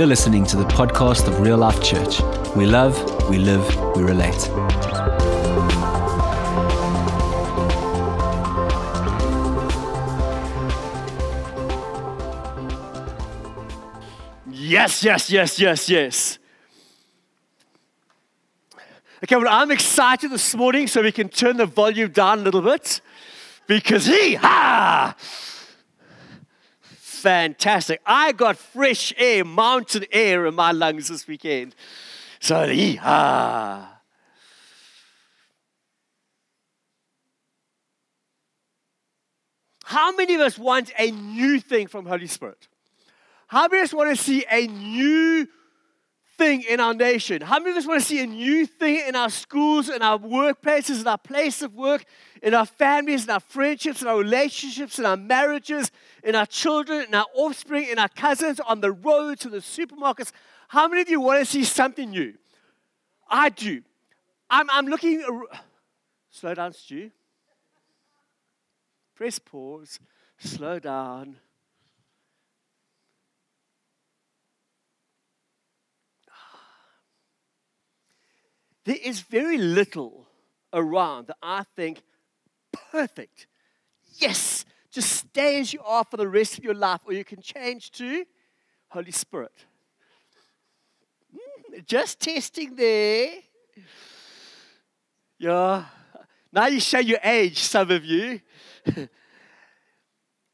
[0.00, 2.22] You're listening to the podcast of Real Life Church.
[2.56, 2.96] We love,
[3.28, 3.62] we live,
[3.94, 4.48] we relate.
[14.50, 16.38] Yes, yes, yes, yes, yes.
[19.22, 22.62] Okay, well, I'm excited this morning so we can turn the volume down a little
[22.62, 23.02] bit
[23.66, 25.14] because he, ha!
[27.20, 28.00] Fantastic.
[28.06, 31.74] I got fresh air, mountain air in my lungs this weekend.
[32.40, 34.00] So, he, ha!
[39.84, 42.68] How many of us want a new thing from Holy Spirit?
[43.48, 45.48] How many of us want to see a new
[46.40, 47.42] thing in our nation?
[47.42, 50.18] How many of us want to see a new thing in our schools, in our
[50.18, 52.02] workplaces, in our place of work,
[52.42, 55.90] in our families, in our friendships, in our relationships, in our marriages,
[56.24, 60.32] in our children, in our offspring, in our cousins, on the roads, to the supermarkets?
[60.68, 62.32] How many of you want to see something new?
[63.28, 63.82] I do.
[64.48, 65.22] I'm, I'm looking.
[66.30, 67.10] Slow down, Stu.
[69.14, 70.00] Press pause.
[70.38, 71.36] Slow down.
[78.84, 80.26] There is very little
[80.72, 82.02] around that I think
[82.90, 83.46] perfect.
[84.14, 87.40] Yes, just stay as you are for the rest of your life, or you can
[87.40, 88.24] change to
[88.88, 89.52] Holy Spirit.
[91.34, 93.30] Mm, just testing there.
[95.38, 95.84] Yeah.
[96.52, 98.40] Now you show your age, some of you.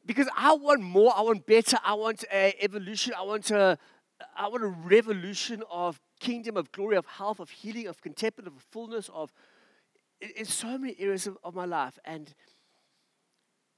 [0.05, 3.77] because I want more, I want better, I want a evolution, I want a,
[4.35, 8.53] I want a revolution of kingdom, of glory, of health, of healing, of contentment, of
[8.71, 9.31] fullness, of
[10.21, 11.99] in, so many areas of, of, my life.
[12.05, 12.33] And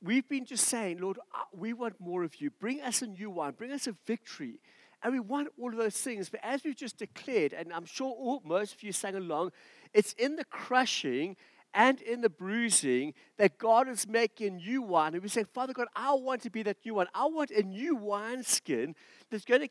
[0.01, 1.19] we've been just saying, Lord,
[1.53, 2.49] we want more of you.
[2.49, 4.59] Bring us a new wine, bring us a victory.
[5.01, 6.29] And we want all of those things.
[6.29, 9.51] But as we've just declared, and I'm sure all, most of you sang along,
[9.93, 11.37] it's in the crushing
[11.73, 15.13] and in the bruising that God is making new wine.
[15.13, 17.07] And we say, Father God, I want to be that new wine.
[17.13, 18.95] I want a new wineskin
[19.29, 19.69] that's going to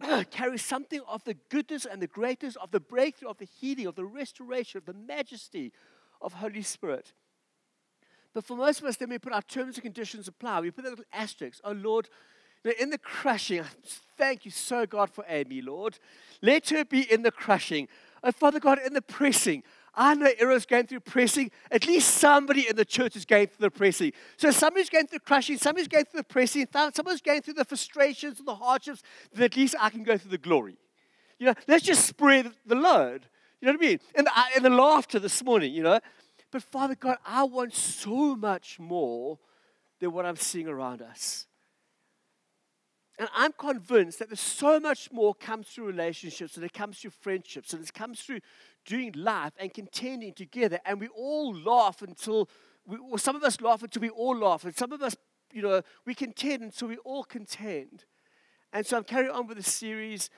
[0.30, 3.94] carry something of the goodness and the greatness of the breakthrough, of the healing, of
[3.94, 5.72] the restoration, of the majesty
[6.20, 7.12] of Holy Spirit.
[8.34, 10.60] But for most of us, then we put our terms and conditions apply.
[10.60, 11.60] We put a little asterisk.
[11.64, 12.08] Oh Lord,
[12.78, 13.62] in the crushing,
[14.18, 15.98] thank you so God for Amy, Lord.
[16.42, 17.88] Let her be in the crushing.
[18.22, 19.62] Oh Father God, in the pressing.
[19.96, 21.50] I know Errol's going through pressing.
[21.70, 24.12] At least somebody in the church is going through the pressing.
[24.36, 28.38] So somebody's going through crushing, somebody's going through the pressing, someone's going through the frustrations
[28.38, 29.02] and the hardships,
[29.32, 30.76] then at least I can go through the glory.
[31.38, 33.26] You know, let's just spread the load.
[33.60, 34.00] You know what I mean?
[34.14, 36.00] And the, and the laughter this morning, you know.
[36.50, 39.38] But Father God, I want so much more
[40.00, 41.46] than what I'm seeing around us.
[43.18, 47.12] And I'm convinced that there's so much more comes through relationships and it comes through
[47.12, 48.40] friendships and it comes through
[48.86, 50.78] doing life and contending together.
[50.86, 52.48] And we all laugh until,
[52.86, 54.64] we, or some of us laugh until we all laugh.
[54.64, 55.16] And some of us,
[55.52, 58.04] you know, we contend until we all contend.
[58.72, 60.30] And so I'm carrying on with the series,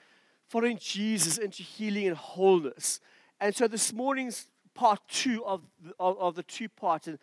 [0.48, 3.00] following Jesus into healing and wholeness.
[3.41, 7.06] And so this morning's part two of the, of, of the two parts.
[7.06, 7.19] And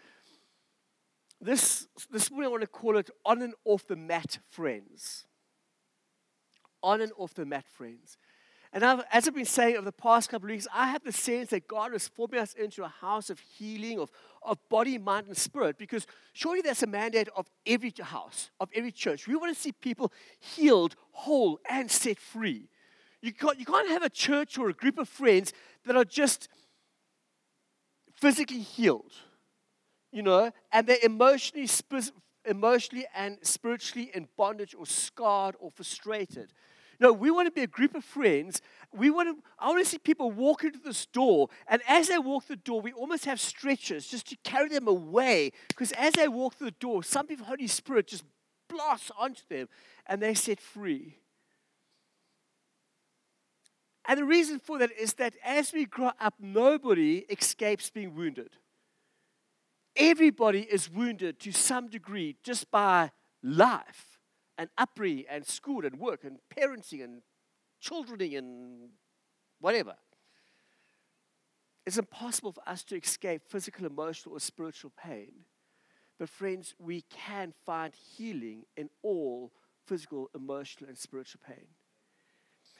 [1.41, 5.25] this, this morning I want to call it on and off the mat friends
[6.85, 8.17] on and off the mat, friends.
[8.75, 11.13] And I've, as I've been saying over the past couple of weeks, I have the
[11.13, 14.11] sense that God is forming us into a house of healing, of,
[14.43, 18.91] of body, mind, and spirit, because surely that's a mandate of every house, of every
[18.91, 19.29] church.
[19.29, 22.67] We want to see people healed, whole, and set free.
[23.21, 25.53] You can't, you can't have a church or a group of friends
[25.85, 26.49] that are just
[28.13, 29.13] physically healed,
[30.11, 31.69] you know, and they're emotionally,
[32.43, 36.51] emotionally and spiritually in bondage or scarred or frustrated.
[36.99, 38.61] No, we want to be a group of friends.
[38.93, 42.17] We want to, I want to see people walk into this door, and as they
[42.17, 45.51] walk the door, we almost have stretchers just to carry them away.
[45.67, 48.23] Because as they walk through the door, some people, Holy Spirit just
[48.69, 49.67] blasts onto them,
[50.07, 51.17] and they're set free.
[54.07, 58.51] And the reason for that is that as we grow up, nobody escapes being wounded.
[59.95, 64.14] Everybody is wounded to some degree just by life
[64.57, 67.21] and upbringing and school and work and parenting and
[67.81, 68.89] childrening and
[69.59, 69.95] whatever.
[71.85, 75.31] It's impossible for us to escape physical, emotional, or spiritual pain.
[76.17, 79.51] But, friends, we can find healing in all
[79.85, 81.67] physical, emotional, and spiritual pain.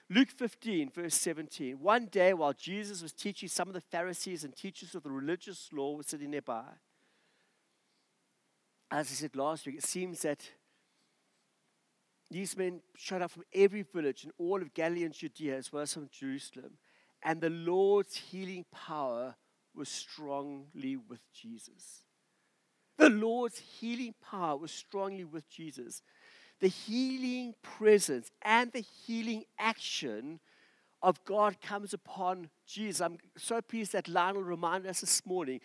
[0.10, 1.80] Luke 15, verse 17.
[1.80, 5.70] One day, while Jesus was teaching, some of the Pharisees and teachers of the religious
[5.74, 6.64] law were sitting nearby.
[8.92, 10.52] As I said last week, it seems that
[12.32, 15.84] these men showed up from every village in all of Galilee and Judea, as well
[15.84, 16.78] as from Jerusalem.
[17.24, 19.36] And the Lord's healing power
[19.74, 22.02] was strongly with Jesus.
[22.98, 26.02] The Lord's healing power was strongly with Jesus.
[26.62, 30.40] The healing presence and the healing action
[31.02, 33.02] of God comes upon Jesus.
[33.02, 35.60] I'm so pleased that Lionel reminded us this morning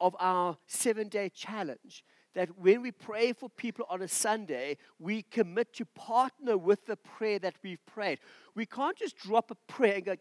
[0.00, 2.04] of our seven day challenge.
[2.34, 6.96] That when we pray for people on a Sunday, we commit to partner with the
[6.96, 8.20] prayer that we've prayed.
[8.54, 10.16] We can't just drop a prayer and go,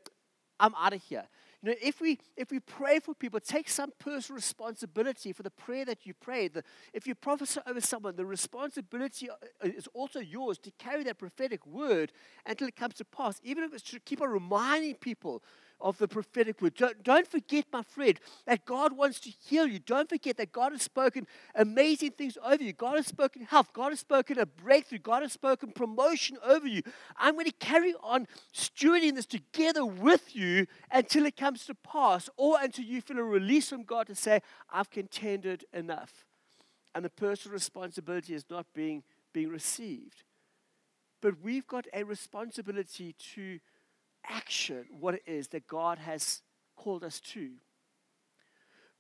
[0.60, 1.24] I'm out of here.
[1.64, 5.50] You know, if we if we pray for people, take some personal responsibility for the
[5.50, 6.62] prayer that you prayed.
[6.94, 11.66] If you prophesy over someone, the responsibility uh, is also yours to carry that prophetic
[11.66, 12.12] word
[12.46, 13.40] until it comes to pass.
[13.44, 15.44] Even if it's to keep on reminding people
[15.82, 16.76] of the prophetic word.
[16.76, 19.80] Don't, don't forget, my friend, that God wants to heal you.
[19.80, 22.74] Don't forget that God has spoken amazing things over you.
[22.74, 23.74] God has spoken health.
[23.74, 25.00] God has spoken a breakthrough.
[25.00, 26.82] God has spoken promotion over you.
[27.18, 32.30] I'm going to carry on stewarding this together with you until it comes to pass
[32.38, 34.42] or until you feel a release from God to say,
[34.72, 36.26] I've contended enough.
[36.94, 40.24] And the personal responsibility is not being, being received.
[41.22, 43.60] But we've got a responsibility to
[44.30, 46.42] action what it is that God has
[46.76, 47.52] called us to.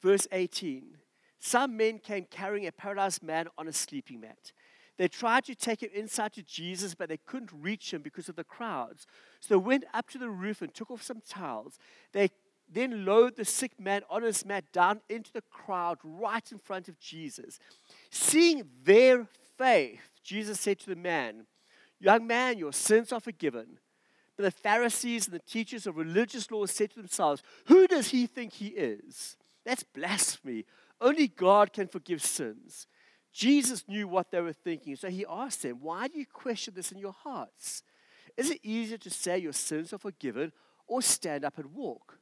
[0.01, 0.97] Verse 18
[1.39, 4.51] Some men came carrying a paralyzed man on a sleeping mat.
[4.97, 8.35] They tried to take him inside to Jesus, but they couldn't reach him because of
[8.35, 9.07] the crowds.
[9.39, 11.79] So they went up to the roof and took off some towels.
[12.11, 12.29] They
[12.71, 16.87] then lowered the sick man on his mat down into the crowd right in front
[16.87, 17.59] of Jesus.
[18.09, 19.27] Seeing their
[19.57, 21.47] faith, Jesus said to the man,
[21.99, 23.79] Young man, your sins are forgiven.
[24.41, 28.53] The Pharisees and the teachers of religious law said to themselves, Who does he think
[28.53, 29.37] he is?
[29.65, 30.65] That's blasphemy.
[30.99, 32.87] Only God can forgive sins.
[33.33, 36.91] Jesus knew what they were thinking, so he asked them, Why do you question this
[36.91, 37.83] in your hearts?
[38.37, 40.51] Is it easier to say your sins are forgiven
[40.87, 42.17] or stand up and walk?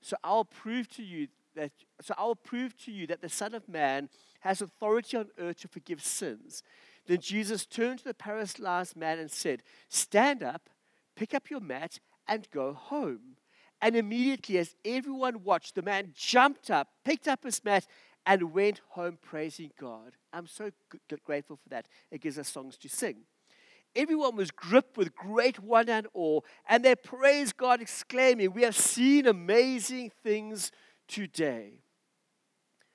[0.00, 3.68] So I'll prove to you that so I'll prove to you that the Son of
[3.68, 4.08] Man
[4.40, 6.62] has authority on earth to forgive sins.
[7.06, 10.70] Then Jesus turned to the paralyzed man and said, Stand up
[11.16, 13.36] Pick up your mat and go home.
[13.82, 17.86] And immediately, as everyone watched, the man jumped up, picked up his mat,
[18.26, 20.12] and went home praising God.
[20.32, 20.70] I'm so
[21.24, 21.86] grateful for that.
[22.10, 23.22] It gives us songs to sing.
[23.96, 28.76] Everyone was gripped with great wonder and awe, and they praised God, exclaiming, We have
[28.76, 30.70] seen amazing things
[31.08, 31.80] today.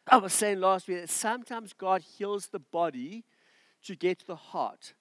[0.08, 3.26] I was saying last week that sometimes God heals the body
[3.84, 4.94] to get to the heart,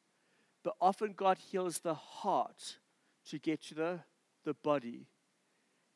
[0.64, 2.78] but often God heals the heart
[3.30, 4.00] to get to the,
[4.44, 5.06] the body.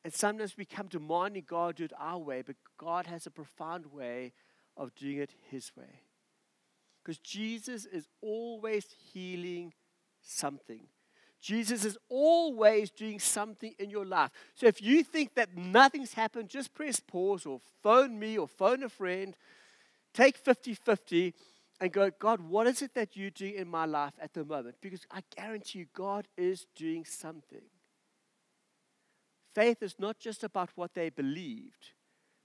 [0.03, 3.87] And sometimes we come demanding God do it our way, but God has a profound
[3.87, 4.33] way
[4.77, 6.01] of doing it His way.
[7.03, 9.73] Because Jesus is always healing
[10.21, 10.87] something.
[11.41, 14.31] Jesus is always doing something in your life.
[14.55, 18.83] So if you think that nothing's happened, just press pause or phone me or phone
[18.83, 19.35] a friend.
[20.13, 21.33] Take 50 50
[21.79, 24.75] and go, God, what is it that you do in my life at the moment?
[24.81, 27.61] Because I guarantee you, God is doing something.
[29.55, 31.91] Faith is not just about what they believed,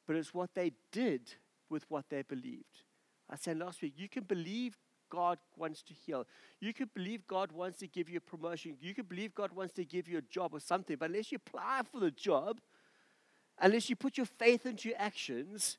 [0.06, 1.34] but it's what they did
[1.68, 2.82] with what they believed.
[3.28, 4.76] I said last week, you can believe
[5.10, 6.26] God wants to heal.
[6.60, 8.76] You can believe God wants to give you a promotion.
[8.80, 10.96] You can believe God wants to give you a job or something.
[10.96, 12.60] But unless you apply for the job,
[13.60, 15.78] unless you put your faith into your actions,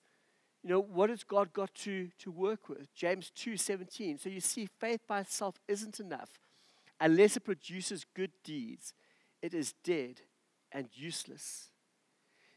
[0.66, 2.92] you know, what has God got to, to work with?
[2.96, 4.20] James 2:17.
[4.20, 6.40] So you see, faith by itself isn't enough.
[7.00, 8.96] Unless it produces good deeds,
[9.44, 10.22] it is dead
[10.72, 11.70] and useless.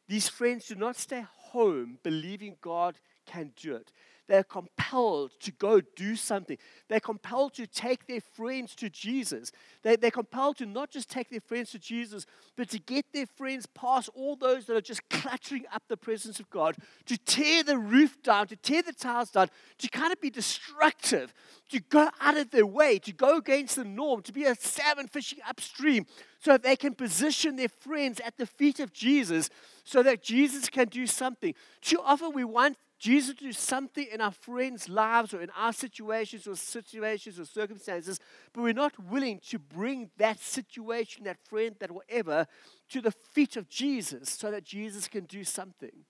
[0.06, 2.98] These friends do not stay home believing God
[3.28, 3.92] can do it.
[4.28, 6.58] They're compelled to go do something.
[6.88, 9.52] They're compelled to take their friends to Jesus.
[9.82, 13.24] They, they're compelled to not just take their friends to Jesus, but to get their
[13.24, 17.62] friends past all those that are just cluttering up the presence of God, to tear
[17.62, 21.32] the roof down, to tear the tiles down, to kind of be destructive,
[21.70, 25.08] to go out of their way, to go against the norm, to be a salmon
[25.08, 26.04] fishing upstream,
[26.40, 29.48] so that they can position their friends at the feet of Jesus
[29.84, 31.54] so that Jesus can do something.
[31.80, 35.72] Too often we want Jesus to do something in our friends' lives or in our
[35.72, 38.18] situations or situations or circumstances,
[38.52, 42.46] but we're not willing to bring that situation, that friend, that whatever,
[42.88, 46.04] to the feet of Jesus so that Jesus can do something.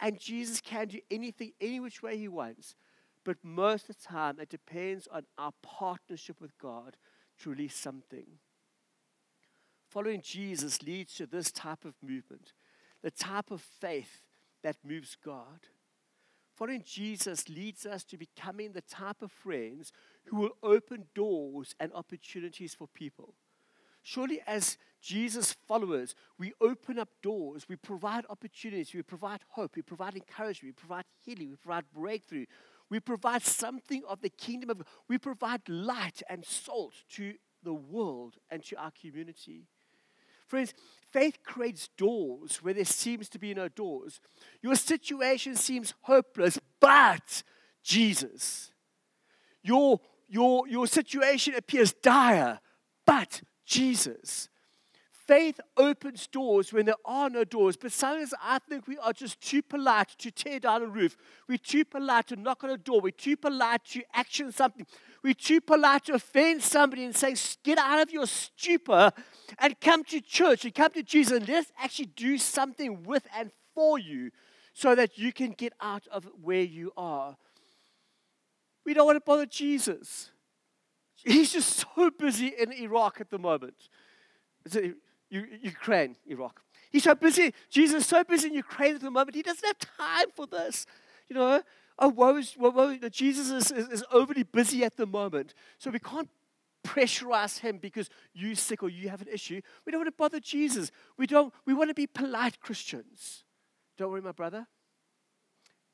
[0.00, 2.74] And Jesus can do anything, any which way He wants.
[3.24, 6.96] But most of the time, it depends on our partnership with God
[7.42, 8.26] to release something.
[9.88, 12.52] Following Jesus leads to this type of movement,
[13.02, 14.22] the type of faith
[14.62, 15.68] that moves God.
[16.58, 19.92] Following Jesus leads us to becoming the type of friends
[20.24, 23.34] who will open doors and opportunities for people.
[24.02, 29.82] Surely, as Jesus followers, we open up doors, we provide opportunities, we provide hope, we
[29.82, 32.46] provide encouragement, we provide healing, we provide breakthrough,
[32.90, 37.74] we provide something of the kingdom of God, we provide light and salt to the
[37.74, 39.66] world and to our community.
[40.48, 40.72] Friends,
[41.12, 44.20] faith creates doors where there seems to be no doors.
[44.62, 47.42] Your situation seems hopeless, but
[47.82, 48.72] Jesus.
[49.62, 52.60] Your, your, your situation appears dire,
[53.06, 54.48] but Jesus.
[55.28, 59.42] Faith opens doors when there are no doors, but sometimes I think we are just
[59.42, 61.18] too polite to tear down a roof.
[61.46, 63.02] We're too polite to knock on a door.
[63.02, 64.86] We're too polite to action something.
[65.22, 69.12] We're too polite to offend somebody and say, Get out of your stupor
[69.58, 73.50] and come to church and come to Jesus and let's actually do something with and
[73.74, 74.30] for you
[74.72, 77.36] so that you can get out of where you are.
[78.86, 80.30] We don't want to bother Jesus.
[81.16, 83.74] He's just so busy in Iraq at the moment.
[85.30, 86.62] Ukraine, Iraq.
[86.90, 87.52] He's so busy.
[87.68, 89.34] Jesus is so busy in Ukraine at the moment.
[89.34, 90.86] He doesn't have time for this.
[91.28, 91.62] You know,
[91.98, 95.54] oh, woe is, woe, woe, Jesus is, is, is overly busy at the moment.
[95.78, 96.28] So we can't
[96.86, 99.60] pressurize him because you're sick or you have an issue.
[99.84, 100.90] We don't want to bother Jesus.
[101.18, 103.44] We don't, we want to be polite Christians.
[103.98, 104.66] Don't worry, my brother.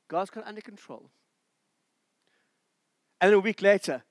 [0.07, 1.09] God's got under control.
[3.19, 4.03] And then a week later,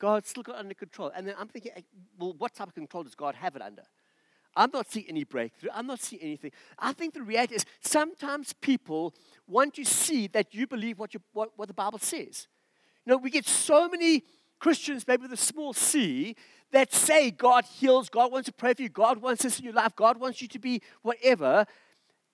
[0.00, 1.12] God's still got under control.
[1.14, 1.82] And then I'm thinking, eh,
[2.18, 3.82] well, what type of control does God have it under?
[4.56, 5.70] I'm not seeing any breakthrough.
[5.72, 6.50] I'm not seeing anything.
[6.78, 9.14] I think the reality is sometimes people
[9.46, 12.48] want to see that you believe what, you, what, what the Bible says.
[13.06, 14.24] You know, we get so many
[14.58, 16.34] Christians, maybe with a small c,
[16.72, 19.74] that say God heals, God wants to pray for you, God wants this in your
[19.74, 21.66] life, God wants you to be whatever.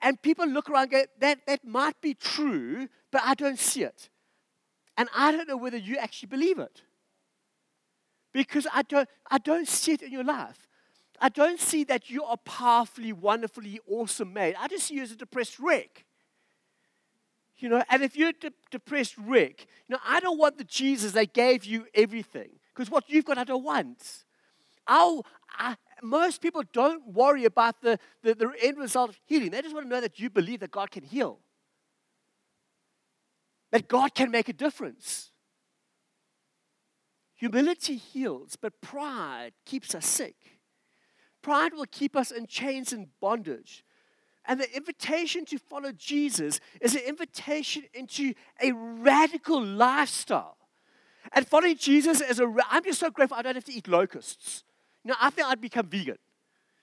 [0.01, 3.83] And people look around and go, that, that might be true, but I don't see
[3.83, 4.09] it.
[4.97, 6.83] And I don't know whether you actually believe it
[8.37, 10.69] because I don't, I don't see it in your life.
[11.21, 14.55] I don't see that you are powerfully, wonderfully, awesome made.
[14.59, 16.05] I just see you as a depressed wreck.
[17.57, 20.65] You know, and if you're a de- depressed wreck, you know, I don't want the
[20.65, 22.51] Jesus that gave you everything.
[22.75, 24.25] Because what you've got, I don't want.
[24.87, 25.25] I'll,
[25.59, 29.53] I, most people don't worry about the, the, the end result of healing.
[29.53, 31.39] They just want to know that you believe that God can heal,
[33.73, 35.31] that God can make a difference.
[37.37, 40.37] Humility heals, but pride keeps us sick.
[41.43, 43.85] Pride will keep us in chains and bondage.
[44.47, 50.57] And the invitation to follow Jesus is an invitation into a radical lifestyle.
[51.33, 54.65] And following Jesus is a, I'm just so grateful I don't have to eat locusts.
[55.05, 56.19] You know, I think I'd become vegan.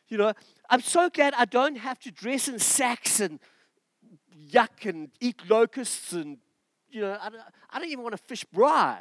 [0.09, 0.33] You know,
[0.69, 3.39] I'm so glad I don't have to dress in sacks and
[4.51, 6.37] yuck and eat locusts and,
[6.89, 7.41] you know, I don't,
[7.71, 8.97] I don't even want to fish braai.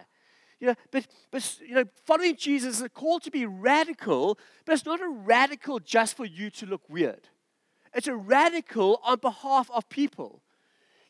[0.62, 4.74] You know, but, but you know, following Jesus is a call to be radical, but
[4.74, 7.28] it's not a radical just for you to look weird.
[7.92, 10.40] It's a radical on behalf of people.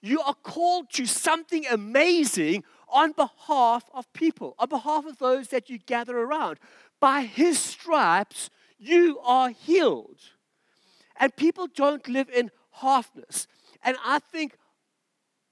[0.00, 5.68] You are called to something amazing on behalf of people, on behalf of those that
[5.68, 6.58] you gather around.
[6.98, 10.20] By his stripes, you are healed.
[11.20, 13.46] And people don't live in halfness.
[13.84, 14.56] And I think,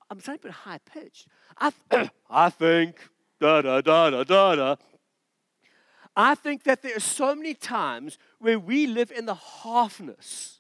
[0.09, 1.29] I'm sounding a bit high pitched.
[1.59, 1.73] I,
[2.31, 2.97] I think
[3.41, 4.77] da da da da da da.
[6.17, 10.59] I think that there are so many times where we live in the halfness.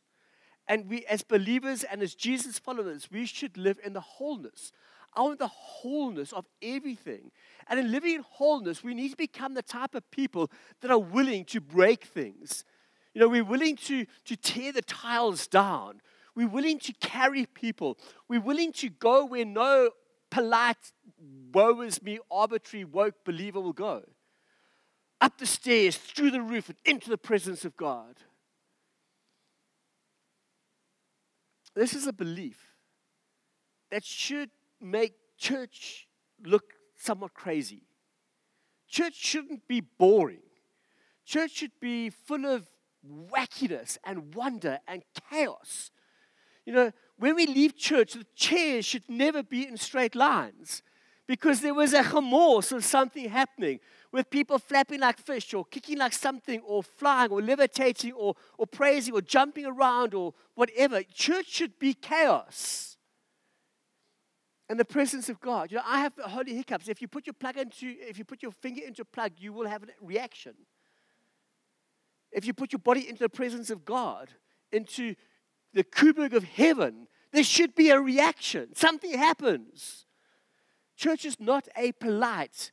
[0.67, 4.73] And we, as believers and as Jesus followers, we should live in the wholeness.
[5.15, 7.33] I want the wholeness of everything.
[7.67, 10.99] And in living in wholeness, we need to become the type of people that are
[10.99, 12.65] willing to break things.
[13.13, 16.01] You know, we're willing to, to tear the tiles down.
[16.37, 17.99] We're willing to carry people.
[18.29, 19.91] We're willing to go where no
[20.31, 20.93] polite,
[21.53, 24.03] woe is me, arbitrary, woke believer will go.
[25.21, 28.17] Up the stairs, through the roof, and into the presence of God.
[31.75, 32.59] This is a belief
[33.91, 36.09] that should make church
[36.45, 36.65] look
[36.97, 37.83] somewhat crazy.
[38.89, 40.43] Church shouldn't be boring.
[41.25, 42.67] Church should be full of
[43.07, 45.91] wackiness and wonder and chaos.
[46.67, 50.83] You know, when we leave church, the chairs should never be in straight lines
[51.27, 53.79] because there was a chamors of something happening
[54.11, 58.67] with people flapping like fish or kicking like something or flying or levitating or, or
[58.67, 61.03] praising or jumping around or whatever.
[61.03, 62.97] Church should be chaos.
[64.71, 65.71] In the presence of God.
[65.71, 66.89] You know, I have holy hiccups.
[66.89, 69.53] If you put your plug into, if you put your finger into a plug, you
[69.53, 70.55] will have a reaction.
[72.33, 74.31] If you put your body into the presence of God,
[74.73, 75.17] into
[75.73, 78.75] the Kuberg of heaven, There should be a reaction.
[78.75, 80.07] Something happens.
[80.97, 82.73] Church is not a polite,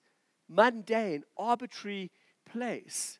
[0.50, 2.12] mundane, arbitrary
[2.46, 3.20] place.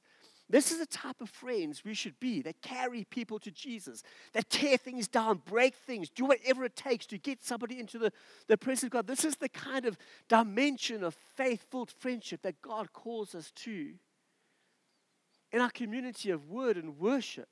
[0.50, 4.50] This is the type of friends we should be that carry people to Jesus, that
[4.50, 8.14] tear things down, break things, do whatever it takes to get somebody into the,
[8.48, 9.08] the presence of God.
[9.08, 9.98] This is the kind of
[10.30, 13.94] dimension of faithful friendship that God calls us to.
[15.52, 17.50] In our community of word and worship,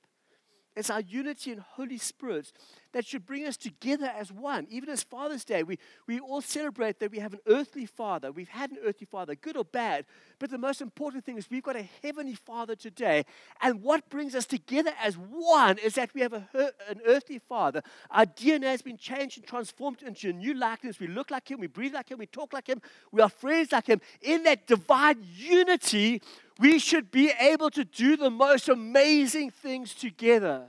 [0.75, 2.51] it's our unity in Holy Spirit
[2.95, 4.65] that should bring us together as one.
[4.69, 8.31] Even as Father's Day, we, we all celebrate that we have an earthly father.
[8.31, 10.05] We've had an earthly father, good or bad.
[10.39, 13.25] But the most important thing is we've got a heavenly father today.
[13.61, 16.47] And what brings us together as one is that we have a,
[16.87, 17.83] an earthly father.
[18.11, 20.97] Our DNA has been changed and transformed into a new likeness.
[20.97, 23.73] We look like him, we breathe like him, we talk like him, we are friends
[23.73, 23.99] like him.
[24.21, 26.21] In that divine unity,
[26.59, 30.67] we should be able to do the most amazing things together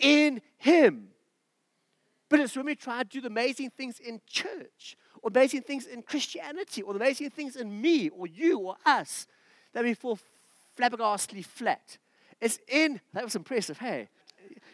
[0.00, 1.09] in Him.
[2.30, 5.86] But it's when we try to do the amazing things in church, or amazing things
[5.86, 9.26] in Christianity, or the amazing things in me, or you, or us,
[9.74, 10.18] that we fall
[10.78, 11.98] flabbergastly flat.
[12.40, 14.08] It's in, that was impressive, hey?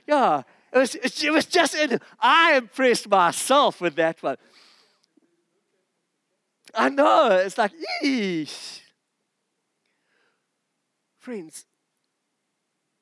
[0.07, 4.37] Yeah, it was, it was just in, I impressed myself with that one.
[6.75, 7.73] I know, it's like,
[8.05, 8.81] eesh.
[11.19, 11.65] Friends,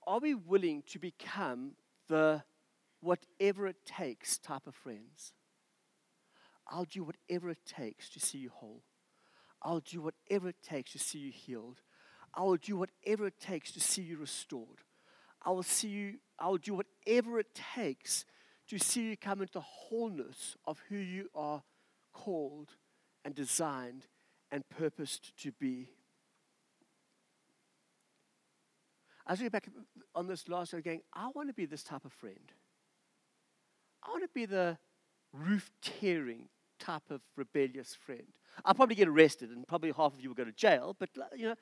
[0.07, 1.73] are we willing to become
[2.09, 2.45] the
[3.05, 5.33] whatever it takes type of friends?
[6.69, 8.83] I'll do whatever it takes to see you whole.
[9.63, 11.81] I'll do whatever it takes to see you healed.
[12.35, 14.81] I will do whatever it takes to see you restored.
[15.43, 18.25] I will see you, I will do whatever it takes
[18.69, 21.63] to see you come into the wholeness of who you are
[22.13, 22.71] called
[23.25, 24.07] and designed
[24.51, 25.91] and purposed to be.
[29.27, 29.69] As we looking back
[30.15, 32.53] on this last year going, I want to be this type of friend.
[34.05, 34.79] I want to be the
[35.33, 38.27] roof tearing type of rebellious friend.
[38.65, 41.49] I'll probably get arrested and probably half of you will go to jail, but you
[41.49, 41.55] know,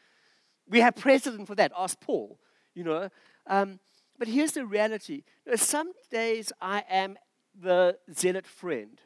[0.69, 1.73] we have precedent for that.
[1.77, 2.39] Ask Paul,
[2.75, 3.09] you know.
[3.47, 3.79] Um,
[4.19, 5.25] but here's the reality.
[5.57, 7.17] Some days I am
[7.59, 9.01] the zealot friend,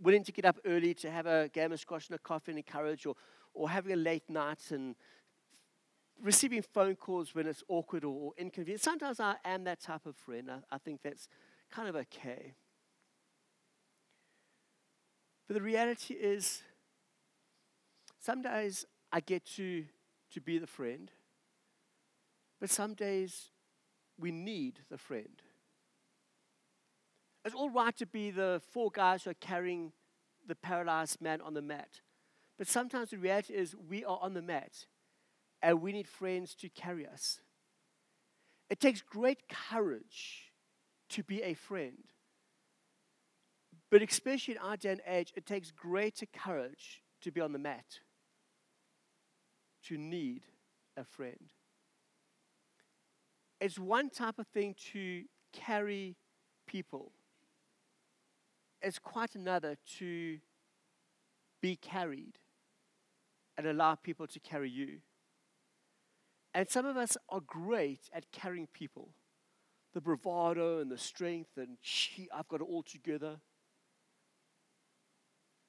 [0.00, 2.58] willing to get up early to have a game of squash and a coffee and
[2.58, 3.14] encourage, or,
[3.54, 4.94] or having a late night and
[6.22, 8.80] receiving phone calls when it's awkward or, inconvenient.
[8.80, 10.50] Sometimes I am that type of friend.
[10.50, 11.28] I, I think that's
[11.70, 12.54] kind of okay.
[15.46, 16.62] But the reality is,
[18.18, 19.84] some days I get to,
[20.32, 21.10] to be the friend,
[22.60, 23.50] but some days
[24.18, 25.42] we need the friend.
[27.44, 29.92] It's all right to be the four guys who are carrying
[30.46, 32.00] the paralyzed man on the mat.
[32.58, 34.86] But sometimes the reality is we are on the mat
[35.62, 37.40] and we need friends to carry us.
[38.68, 40.45] It takes great courage
[41.10, 42.04] to be a friend.
[43.90, 47.58] But especially in our day and age, it takes greater courage to be on the
[47.58, 48.00] mat,
[49.84, 50.42] to need
[50.96, 51.52] a friend.
[53.60, 56.16] It's one type of thing to carry
[56.66, 57.12] people,
[58.82, 60.38] it's quite another to
[61.62, 62.38] be carried
[63.56, 64.98] and allow people to carry you.
[66.52, 69.10] And some of us are great at carrying people
[69.96, 73.40] the bravado and the strength, and gee, I've got it all together.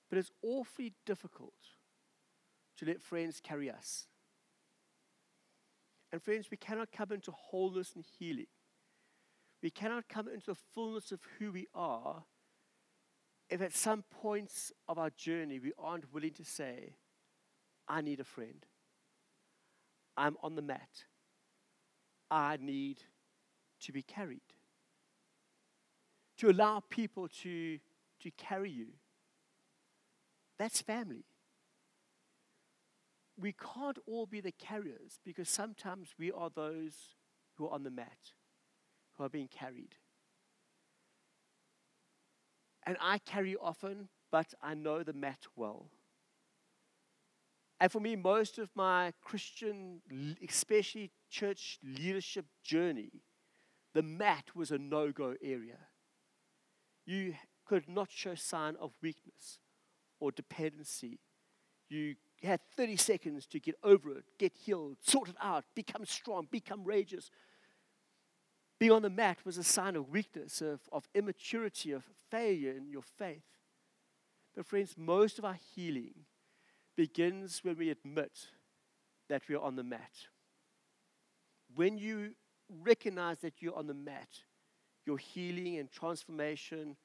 [0.09, 1.53] But it's awfully difficult
[2.77, 4.07] to let friends carry us.
[6.11, 8.47] And friends, we cannot come into wholeness and healing.
[9.63, 12.25] We cannot come into the fullness of who we are
[13.49, 16.95] if at some points of our journey we aren't willing to say,
[17.87, 18.65] I need a friend.
[20.17, 21.05] I'm on the mat.
[22.29, 23.03] I need
[23.81, 24.41] to be carried.
[26.37, 27.79] To allow people to,
[28.21, 28.87] to carry you.
[30.57, 31.25] That's family.
[33.39, 37.15] We can't all be the carriers because sometimes we are those
[37.55, 38.33] who are on the mat,
[39.13, 39.95] who are being carried.
[42.83, 45.91] And I carry often, but I know the mat well.
[47.79, 50.01] And for me, most of my Christian,
[50.47, 53.11] especially church leadership journey,
[53.97, 55.79] the mat was a no go area.
[57.07, 57.33] You
[57.65, 59.57] could not show sign of weakness
[60.19, 61.17] or dependency.
[61.89, 66.47] You had 30 seconds to get over it, get healed, sort it out, become strong,
[66.51, 67.31] become courageous.
[68.79, 72.91] Being on the mat was a sign of weakness, of, of immaturity, of failure in
[72.91, 73.47] your faith.
[74.55, 76.25] But, friends, most of our healing
[76.95, 78.49] begins when we admit
[79.27, 80.11] that we are on the mat.
[81.73, 82.35] When you
[82.83, 84.29] recognize that you're on the mat,
[85.05, 86.95] your healing and transformation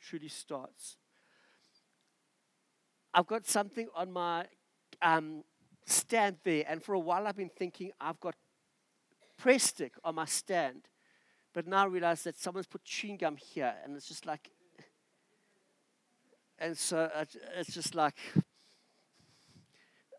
[0.00, 0.96] truly starts.
[3.12, 4.46] I've got something on my
[5.02, 5.42] um,
[5.86, 8.34] stand there, and for a while I've been thinking I've got
[9.42, 10.88] Prestik on my stand,
[11.54, 14.50] but now I realize that someone's put chewing gum here, and it's just like,
[16.58, 17.10] and so
[17.56, 18.18] it's just like,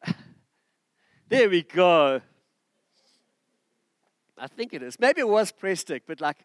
[1.29, 2.21] there we go.
[4.39, 4.97] I think it is.
[4.99, 6.37] Maybe it was Prestik, but like,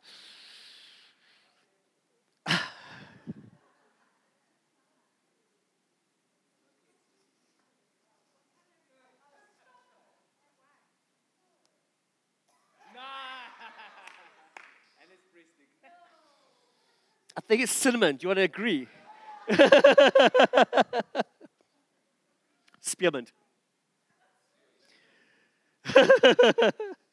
[17.36, 18.16] I think it's cinnamon.
[18.16, 18.88] Do you want to agree?
[22.80, 23.32] Spearmint.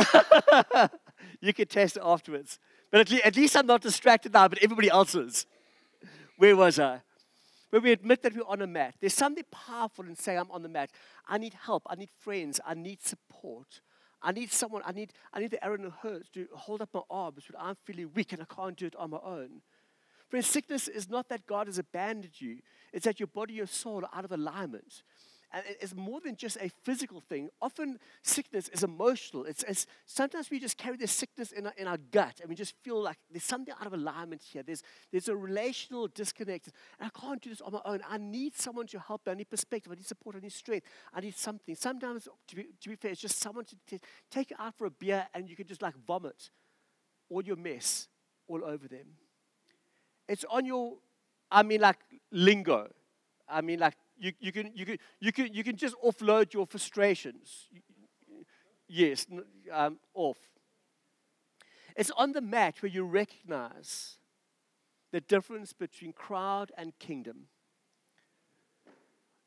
[1.40, 2.58] you can test it afterwards.
[2.90, 5.46] But at, le- at least I'm not distracted now, but everybody else is.
[6.36, 7.02] Where was I?
[7.70, 10.62] When we admit that we're on a mat, there's something powerful in saying, I'm on
[10.62, 10.90] the mat.
[11.28, 11.84] I need help.
[11.88, 12.60] I need friends.
[12.66, 13.80] I need support.
[14.22, 17.44] I need someone, I need, I need the Aaron Hurs to hold up my arms
[17.48, 19.62] when I'm feeling weak and I can't do it on my own.
[20.28, 22.58] Friends, sickness is not that God has abandoned you,
[22.92, 25.02] it's that your body, your soul are out of alignment.
[25.52, 27.48] And it's more than just a physical thing.
[27.60, 29.44] Often sickness is emotional.
[29.44, 32.54] It's, it's sometimes we just carry this sickness in our, in our gut and we
[32.54, 34.62] just feel like there's something out of alignment here.
[34.62, 36.68] There's, there's a relational disconnect.
[37.00, 38.00] And I can't do this on my own.
[38.08, 39.32] I need someone to help me.
[39.32, 39.90] I need perspective.
[39.90, 40.36] I need support.
[40.36, 40.86] I need strength.
[41.12, 41.74] I need something.
[41.74, 44.86] Sometimes, to be, to be fair, it's just someone to t- take you out for
[44.86, 46.50] a beer and you can just like vomit
[47.28, 48.06] all your mess
[48.46, 49.06] all over them.
[50.28, 50.94] It's on your,
[51.50, 51.98] I mean, like
[52.30, 52.88] lingo.
[53.48, 56.66] I mean, like you, you, can, you, can, you, can, you can just offload your
[56.66, 57.68] frustrations.
[58.86, 59.26] Yes,
[59.72, 60.36] um, off.
[61.96, 64.18] It's on the mat where you recognize
[65.10, 67.46] the difference between crowd and kingdom.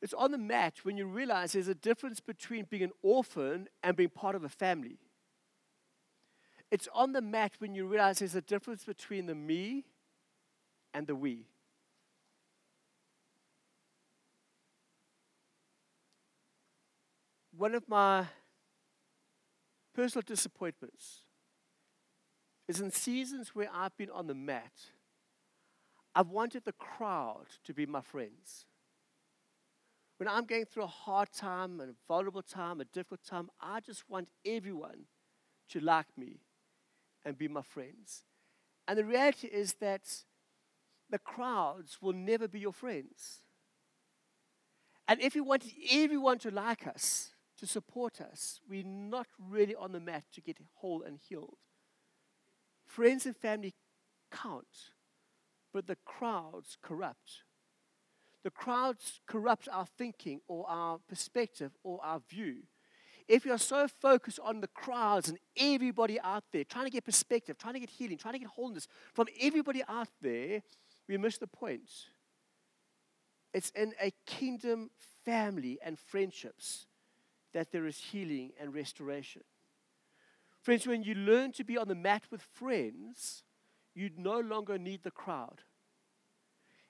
[0.02, 3.96] It's on the mat when you realize there's a difference between being an orphan and
[3.96, 4.98] being part of a family.
[6.70, 9.84] It's on the mat when you realize there's a difference between the me
[10.92, 11.46] and the we.
[17.56, 18.26] One of my
[19.94, 21.20] personal disappointments
[22.66, 24.72] is in seasons where I've been on the mat,
[26.14, 28.66] I've wanted the crowd to be my friends.
[30.16, 34.08] When I'm going through a hard time, a vulnerable time, a difficult time, I just
[34.08, 35.06] want everyone
[35.70, 36.38] to like me
[37.24, 38.24] and be my friends.
[38.86, 40.02] And the reality is that
[41.10, 43.40] the crowds will never be your friends.
[45.08, 47.33] And if we want everyone to like us,
[47.64, 48.60] to support us.
[48.68, 51.56] We're not really on the mat to get whole and healed.
[52.84, 53.74] Friends and family
[54.30, 54.92] count,
[55.72, 57.44] but the crowds corrupt.
[58.42, 62.64] The crowds corrupt our thinking or our perspective or our view.
[63.26, 67.56] If you're so focused on the crowds and everybody out there, trying to get perspective,
[67.56, 70.62] trying to get healing, trying to get wholeness from everybody out there,
[71.08, 71.88] we miss the point.
[73.54, 74.90] It's in a kingdom
[75.24, 76.86] family and friendships
[77.54, 79.42] that there is healing and restoration.
[80.60, 83.42] Friends, when you learn to be on the mat with friends,
[83.94, 85.62] you no longer need the crowd.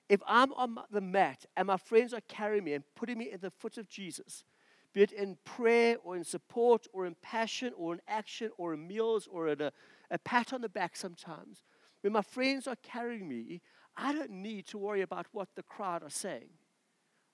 [0.07, 3.39] If I'm on the mat and my friends are carrying me and putting me in
[3.41, 4.43] the foot of Jesus,
[4.93, 8.87] be it in prayer or in support or in passion or in action or in
[8.87, 9.71] meals or in a,
[10.09, 11.63] a pat on the back sometimes,
[12.01, 13.61] when my friends are carrying me,
[13.97, 16.49] I don't need to worry about what the crowd are saying.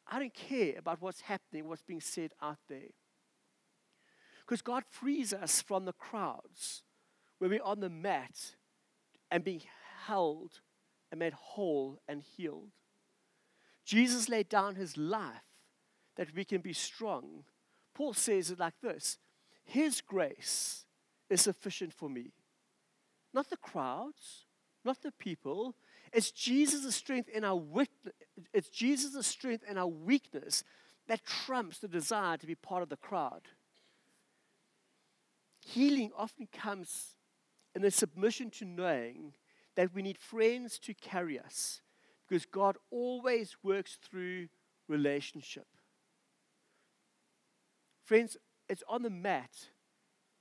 [0.07, 2.89] I don't care about what's happening, what's being said out there.
[4.45, 6.83] Because God frees us from the crowds
[7.39, 8.55] when we're on the mat
[9.29, 9.61] and being
[10.05, 10.59] held
[11.11, 12.71] and made whole and healed.
[13.85, 15.41] Jesus laid down his life
[16.15, 17.43] that we can be strong.
[17.93, 19.17] Paul says it like this
[19.63, 20.85] His grace
[21.29, 22.33] is sufficient for me.
[23.33, 24.45] Not the crowds,
[24.83, 25.75] not the people.
[26.13, 28.13] It's Jesus' strength in our witness,
[28.53, 30.63] it's Jesus' strength in our weakness
[31.07, 33.41] that trumps the desire to be part of the crowd.
[35.63, 37.15] Healing often comes
[37.75, 39.33] in the submission to knowing
[39.75, 41.81] that we need friends to carry us
[42.27, 44.47] because God always works through
[44.87, 45.67] relationship.
[48.03, 49.51] Friends, it's on the mat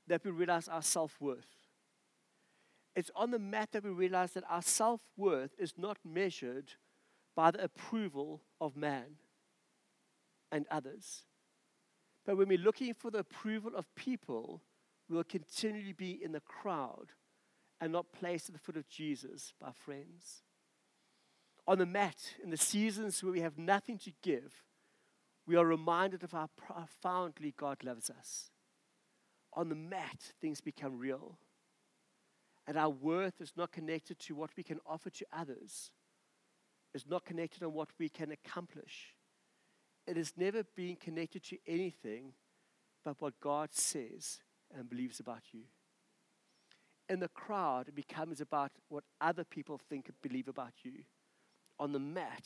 [0.07, 1.47] that we realize our self worth.
[2.97, 6.73] It's on the mat that we realize that our self worth is not measured
[7.37, 9.17] by the approval of man
[10.51, 11.25] and others.
[12.27, 14.63] But when we're looking for the approval of people,
[15.17, 17.13] will continually be in the crowd
[17.81, 20.43] and not placed at the foot of Jesus by friends.
[21.67, 24.65] On the mat, in the seasons where we have nothing to give,
[25.47, 28.51] we are reminded of how profoundly God loves us.
[29.55, 31.39] On the mat, things become real.
[32.67, 35.91] And our worth is not connected to what we can offer to others,
[36.93, 39.15] it's not connected on what we can accomplish.
[40.07, 42.33] It has never been connected to anything
[43.05, 44.41] but what God says
[44.77, 45.63] and believes about you.
[47.09, 51.05] In the crowd, it becomes about what other people think and believe about you.
[51.79, 52.45] On the mat,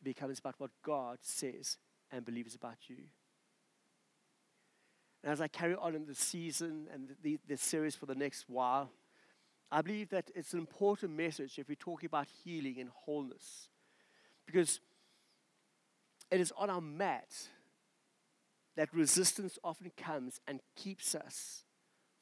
[0.00, 1.76] it becomes about what God says
[2.10, 2.96] and believes about you.
[5.22, 8.46] And as I carry on in the season and the, the series for the next
[8.48, 8.90] while,
[9.70, 13.68] I believe that it's an important message if we're talking about healing and wholeness.
[14.46, 14.80] Because
[16.30, 17.28] it is on our mat
[18.76, 21.64] that resistance often comes and keeps us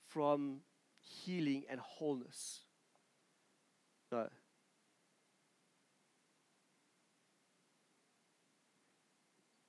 [0.08, 0.60] from
[1.00, 2.60] healing and wholeness.
[4.10, 4.28] No.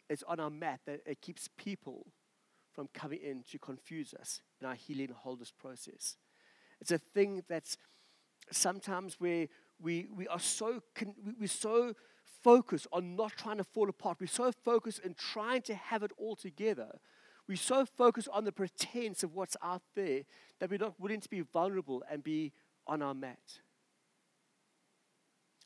[0.10, 2.08] It's on our mat that it keeps people
[2.72, 6.18] from coming in to confuse us in our healing and wholeness process.
[6.82, 7.78] It's a thing that's
[8.52, 9.48] sometimes where
[9.80, 11.94] we, we are so, con- we're so
[12.44, 14.18] focused on not trying to fall apart.
[14.20, 17.00] We're so focused in trying to have it all together.
[17.48, 20.22] We're so focused on the pretense of what's out there
[20.60, 22.54] that we're not willing to be vulnerable and be
[22.86, 23.62] on our mat.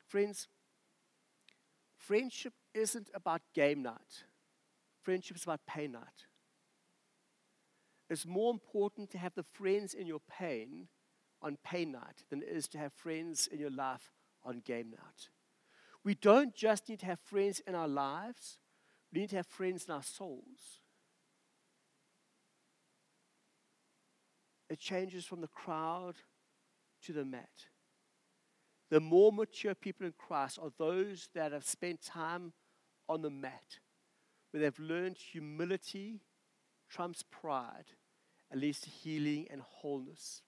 [0.06, 0.48] Friends,
[1.96, 4.24] friendship isn't about game night.
[5.02, 6.26] Friendship is about pain night.
[8.08, 10.88] It's more important to have the friends in your pain
[11.42, 14.12] on pain night than it is to have friends in your life
[14.44, 15.28] on game night.
[16.04, 18.58] We don't just need to have friends in our lives,
[19.12, 20.80] we need to have friends in our souls.
[24.68, 26.16] It changes from the crowd
[27.04, 27.68] to the mat.
[28.90, 32.52] The more mature people in Christ are those that have spent time
[33.08, 33.78] on the mat,
[34.50, 36.20] where they've learned humility
[36.88, 37.86] trumps pride
[38.50, 40.42] and leads to healing and wholeness.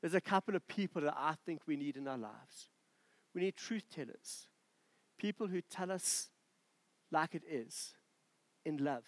[0.00, 2.68] There's a couple of people that I think we need in our lives.
[3.34, 4.46] We need truth tellers,
[5.18, 6.28] people who tell us
[7.10, 7.94] like it is
[8.64, 9.04] in love.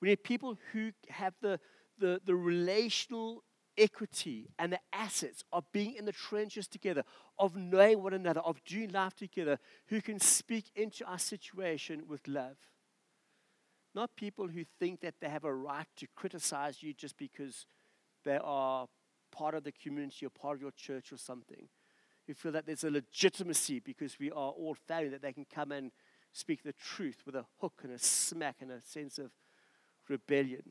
[0.00, 1.60] We need people who have the,
[1.98, 3.44] the, the relational
[3.78, 7.04] equity and the assets of being in the trenches together,
[7.38, 12.26] of knowing one another, of doing life together, who can speak into our situation with
[12.26, 12.56] love.
[13.94, 17.66] Not people who think that they have a right to criticize you just because
[18.24, 18.86] they are
[19.30, 21.68] part of the community or part of your church or something.
[22.26, 25.72] We feel that there's a legitimacy because we are all family, that they can come
[25.72, 25.90] and
[26.32, 29.32] speak the truth with a hook and a smack and a sense of
[30.08, 30.62] rebellion.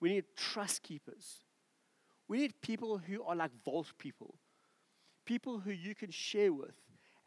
[0.00, 1.44] We need trust keepers.
[2.28, 4.36] We need people who are like vault people,
[5.26, 6.76] people who you can share with,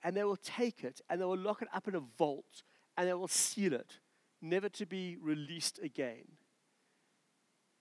[0.03, 2.63] and they will take it and they will lock it up in a vault
[2.97, 3.99] and they will seal it,
[4.41, 6.23] never to be released again.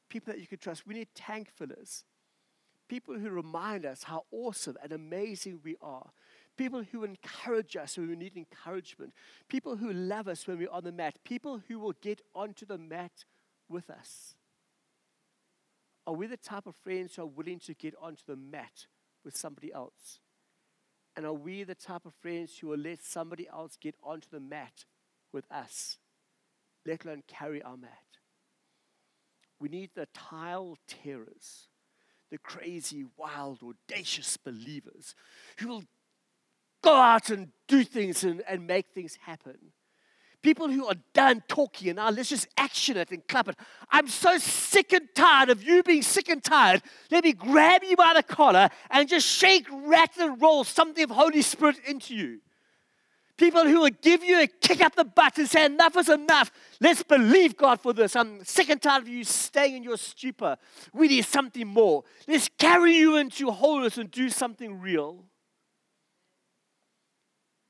[0.09, 0.87] People that you can trust.
[0.87, 2.05] We need tank fillers
[2.93, 6.11] people who remind us how awesome and amazing we are,
[6.59, 9.15] people who encourage us when we need encouragement,
[9.49, 12.77] people who love us when we're on the mat, people who will get onto the
[12.77, 13.25] mat
[13.67, 14.35] with us.
[16.07, 18.85] Are we the type of friends who are willing to get onto the mat
[19.25, 20.19] with somebody else?
[21.17, 24.41] And are we the type of friends who will let somebody else get onto the
[24.41, 24.85] mat
[25.33, 25.97] with us,
[26.85, 28.19] let alone carry our mat?
[29.59, 31.69] We need the tile terrors
[32.33, 35.15] the crazy, wild, audacious believers
[35.59, 35.85] who will
[36.83, 39.59] go out and do things and, and make things happen.
[40.43, 43.57] People who are done talking and now let's just action it and clap it.
[43.91, 46.83] I'm so sick and tired of you being sick and tired.
[47.11, 51.11] Let me grab you by the collar and just shake, rattle, and roll something of
[51.11, 52.41] Holy Spirit into you.
[53.43, 56.53] People who will give you a kick up the butt and say, enough is enough.
[56.81, 58.15] Let's believe God for this.
[58.15, 60.57] Um, I'm sick and tired of you staying in your stupor.
[60.93, 62.05] We need something more.
[62.29, 65.25] Let's carry you into wholeness and do something real.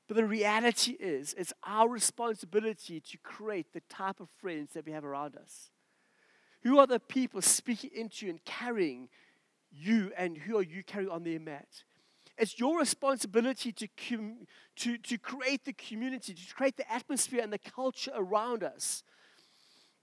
[0.07, 4.91] But the reality is, it's our responsibility to create the type of friends that we
[4.91, 5.71] have around us.
[6.61, 9.09] Who are the people speaking into you and carrying
[9.71, 11.67] you, and who are you carrying on their mat?
[12.37, 17.53] It's your responsibility to, com- to, to create the community, to create the atmosphere and
[17.53, 19.03] the culture around us.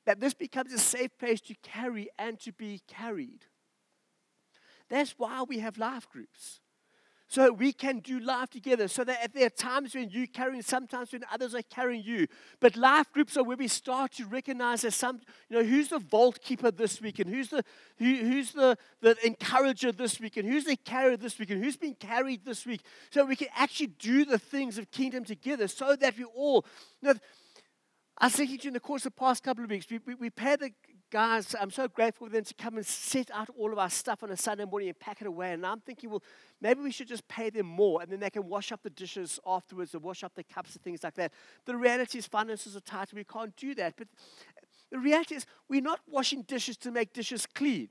[0.06, 3.46] That this becomes a safe place to carry and to be carried.
[4.88, 6.59] That's why we have life groups.
[7.30, 8.88] So we can do life together.
[8.88, 12.26] So that there are times when you're carrying, sometimes when others are carrying you.
[12.58, 16.00] But life groups are where we start to recognize that some, you know, who's the
[16.00, 17.62] vault keeper this week, and who's the
[17.98, 21.76] who, who's the, the encourager this week, and who's the carrier this week, and who's
[21.76, 22.80] been carried this week.
[23.10, 26.66] So we can actually do the things of kingdom together, so that we all,
[27.00, 27.14] you know,
[28.18, 30.30] I was thinking in the course of the past couple of weeks, we, we, we
[30.30, 30.72] pay the
[31.10, 34.22] guys, I'm so grateful for them to come and set out all of our stuff
[34.22, 35.52] on a Sunday morning and pack it away.
[35.52, 36.22] And I'm thinking, well,
[36.60, 39.40] maybe we should just pay them more and then they can wash up the dishes
[39.44, 41.32] afterwards and wash up the cups and things like that.
[41.66, 43.94] The reality is, finances are tight and we can't do that.
[43.96, 44.08] But
[44.90, 47.88] the reality is, we're not washing dishes to make dishes clean.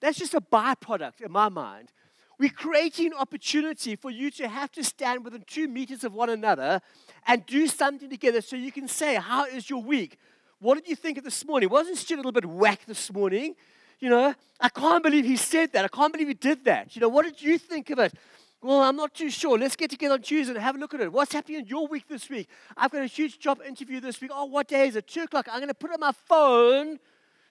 [0.00, 1.92] That's just a byproduct in my mind.
[2.38, 6.30] We're creating an opportunity for you to have to stand within two meters of one
[6.30, 6.80] another
[7.26, 10.18] and do something together so you can say, How is your week?
[10.60, 11.68] What did you think of this morning?
[11.68, 13.54] Wasn't Stu a little bit whack this morning?
[14.00, 15.84] You know, I can't believe he said that.
[15.84, 16.94] I can't believe he did that.
[16.96, 18.14] You know, what did you think of it?
[18.62, 19.58] Well, I'm not too sure.
[19.58, 21.12] Let's get together on Tuesday and have a look at it.
[21.12, 22.48] What's happening in your week this week?
[22.76, 24.30] I've got a huge job interview this week.
[24.32, 25.06] Oh, what day is it?
[25.06, 25.46] Two o'clock.
[25.50, 26.98] I'm going to put on my phone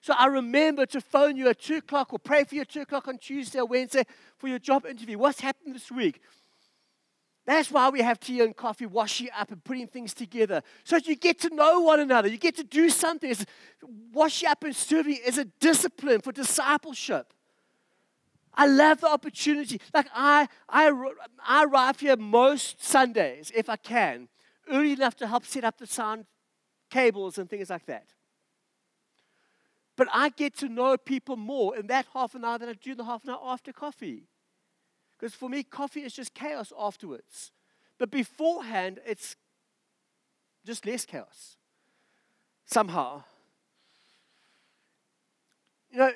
[0.04, 2.82] so I remember to phone you at two o'clock or pray for you at two
[2.82, 4.04] o'clock on Tuesday or Wednesday
[4.36, 5.16] for your job interview.
[5.16, 6.20] What's happened this week?
[7.46, 10.62] That's why we have tea and coffee, washing up and putting things together.
[10.82, 12.28] So you get to know one another.
[12.28, 13.30] You get to do something.
[13.30, 13.44] It's,
[14.12, 17.34] washing up and serving is a discipline for discipleship.
[18.54, 19.80] I love the opportunity.
[19.92, 20.90] Like I, I,
[21.44, 24.28] I arrive here most Sundays, if I can,
[24.70, 26.24] early enough to help set up the sound
[26.88, 28.06] cables and things like that.
[29.96, 32.92] But I get to know people more in that half an hour than I do
[32.92, 34.24] in the half an hour after coffee.
[35.18, 37.52] Because for me, coffee is just chaos afterwards.
[37.98, 39.36] But beforehand, it's
[40.64, 41.56] just less chaos.
[42.64, 43.24] Somehow.
[45.90, 46.12] You know,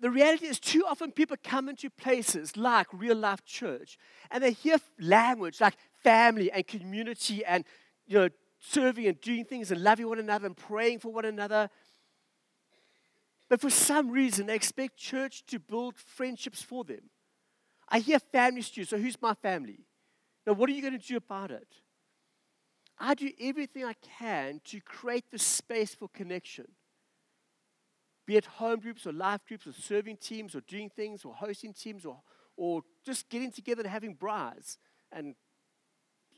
[0.00, 3.98] the reality is too often people come into places like real life church
[4.30, 7.64] and they hear language like family and community and
[8.06, 11.70] you know serving and doing things and loving one another and praying for one another.
[13.48, 17.11] But for some reason they expect church to build friendships for them.
[17.92, 18.84] I hear family Stu.
[18.84, 19.84] So who's my family?
[20.46, 21.68] Now, what are you going to do about it?
[22.98, 26.66] I do everything I can to create the space for connection.
[28.26, 31.74] Be it home groups or life groups or serving teams or doing things or hosting
[31.74, 32.20] teams or,
[32.56, 34.78] or just getting together and having bras
[35.10, 35.34] and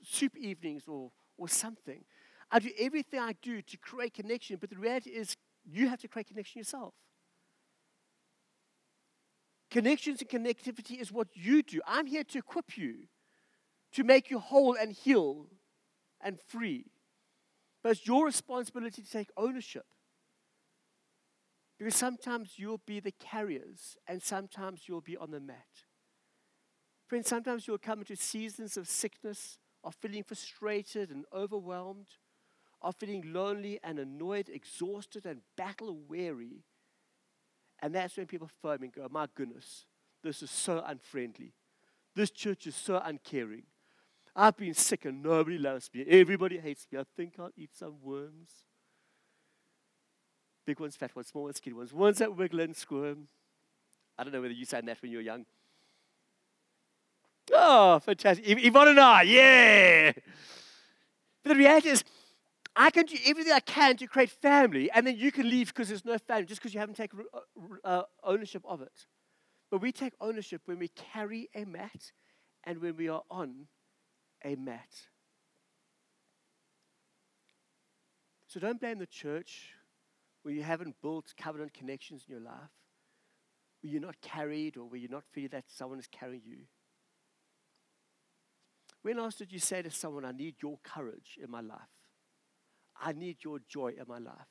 [0.03, 2.05] soup evenings or, or something.
[2.51, 6.09] I do everything I do to create connection, but the reality is you have to
[6.09, 6.95] create connection yourself.
[9.75, 11.81] Connections and connectivity is what you do.
[11.85, 13.09] I'm here to equip you,
[13.95, 15.49] to make you whole and heal
[16.21, 16.93] and free.
[17.83, 19.87] But it's your responsibility to take ownership.
[21.77, 25.67] Because sometimes you'll be the carriers and sometimes you'll be on the mat.
[27.09, 32.07] Friends, sometimes you'll come into seasons of sickness, of feeling frustrated and overwhelmed,
[32.81, 36.63] of feeling lonely and annoyed, exhausted and battle weary.
[37.85, 39.85] And that's when people me and go, My goodness,
[40.23, 41.53] this is so unfriendly.
[42.16, 43.64] This church is so uncaring.
[44.35, 46.03] I've been sick and nobody loves me.
[46.09, 46.99] Everybody hates me.
[46.99, 48.49] I think I'll eat some worms.
[50.64, 51.92] Big ones, fat ones, small ones, skinny ones.
[51.92, 53.29] Ones that wiggle and squirm.
[54.18, 55.44] I don't know whether you sang that when you were young.
[57.53, 58.47] Oh, fantastic.
[58.47, 60.12] Yvonne and I, yeah.
[61.42, 62.03] But the reality is,
[62.77, 65.89] I can do everything I can to create family, and then you can leave because
[65.89, 69.07] there's no family, just because you haven't taken uh, uh, ownership of it.
[69.71, 72.13] But we take ownership when we carry a mat
[72.65, 73.67] and when we are on
[74.45, 74.91] a mat.
[78.49, 79.71] So don't blame the church
[80.43, 82.71] where you haven't built covenant connections in your life,
[83.81, 86.59] where you're not carried or where you're not feeling that someone is carrying you.
[89.03, 91.94] When last did you say to someone, I need your courage in my life?
[93.01, 94.49] I need your joy in my life.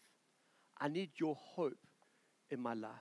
[0.80, 1.88] I need your hope
[2.50, 2.92] in my life.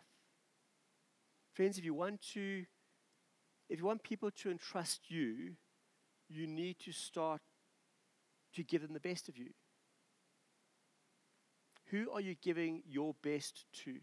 [1.52, 2.64] Friends, if you want to,
[3.68, 5.52] if you want people to entrust you,
[6.28, 7.40] you need to start
[8.54, 9.50] to give them the best of you.
[11.90, 13.98] Who are you giving your best to?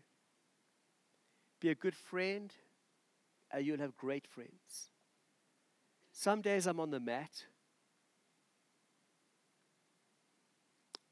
[1.59, 2.53] Be a good friend,
[3.51, 4.89] and you'll have great friends.
[6.11, 7.45] Some days I'm on the mat,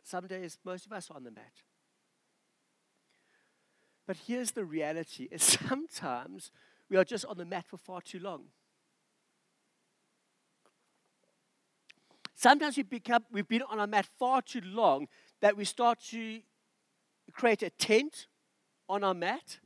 [0.07, 1.51] Some days, most of us are on the mat.
[4.05, 6.49] But here's the reality is sometimes
[6.89, 8.45] we are just on the mat for far too long.
[12.35, 15.09] Sometimes we become, we've been on our mat far too long
[15.41, 16.39] that we start to
[17.33, 18.27] create a tent
[18.87, 19.59] on our mat.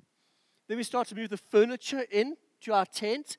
[0.67, 3.37] Then we start to move the furniture in to our tent.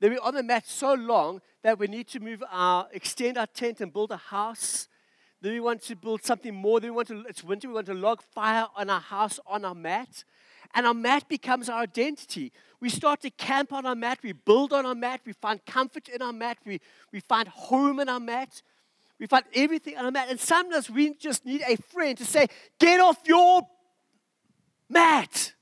[0.00, 3.46] Then we're on the mat so long that we need to move our, extend our
[3.46, 4.88] tent and build a house.
[5.42, 6.78] Then we want to build something more.
[6.78, 9.64] Then we want to, it's winter, we want to log fire on our house on
[9.64, 10.22] our mat.
[10.72, 12.52] And our mat becomes our identity.
[12.80, 16.08] We start to camp on our mat, we build on our mat, we find comfort
[16.08, 16.80] in our mat, we,
[17.12, 18.62] we find home in our mat,
[19.18, 20.28] we find everything on our mat.
[20.30, 22.46] And sometimes we just need a friend to say,
[22.78, 23.62] Get off your
[24.88, 25.52] mat.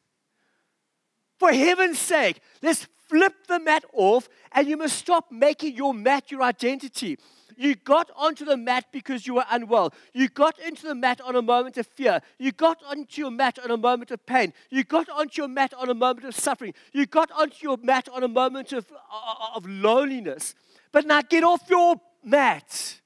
[1.39, 6.31] For heaven's sake, let's flip the mat off and you must stop making your mat
[6.31, 7.19] your identity.
[7.61, 9.93] You got onto the mat because you were unwell.
[10.15, 12.23] You got into the mat on a moment of fear.
[12.39, 14.55] You got onto your mat on a moment of pain.
[14.71, 16.73] You got onto your mat on a moment of suffering.
[16.95, 20.55] You got onto your mat on a moment of, uh, of loneliness.
[20.91, 22.99] But now get off your mat.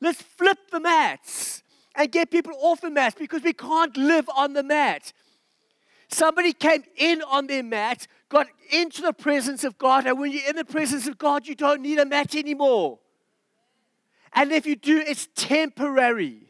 [0.00, 1.64] Let's flip the mats
[1.96, 5.12] and get people off the mat because we can't live on the mat.
[6.06, 10.48] Somebody came in on their mat, got into the presence of God, and when you're
[10.48, 13.00] in the presence of God, you don't need a mat anymore.
[14.32, 16.48] And if you do, it's temporary.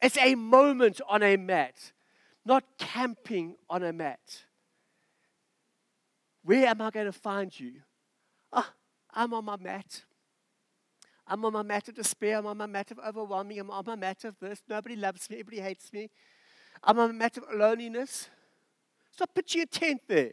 [0.00, 1.92] It's a moment on a mat,
[2.44, 4.20] not camping on a mat.
[6.44, 7.74] Where am I going to find you?
[8.52, 8.68] Oh,
[9.12, 10.02] I'm on my mat.
[11.26, 12.38] I'm on my mat of despair.
[12.38, 13.60] I'm on my mat of overwhelming.
[13.60, 14.60] I'm on my mat of this.
[14.68, 15.36] Nobody loves me.
[15.36, 16.10] Everybody hates me.
[16.82, 18.28] I'm on my mat of loneliness.
[19.12, 20.32] Stop pitching a tent there.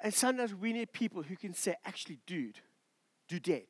[0.00, 2.60] And sometimes we need people who can say, actually, dude,
[3.26, 3.66] do dead.